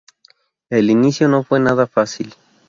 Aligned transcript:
El 0.71 0.89
inicio 0.89 1.27
no 1.27 1.43
fue 1.43 1.59
nada 1.59 1.85
fácil. 1.85 2.33